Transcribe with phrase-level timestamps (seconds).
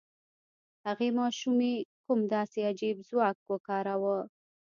[0.85, 1.73] هغې ماشومې
[2.05, 4.17] کوم داسې عجيب ځواک وکاراوه؟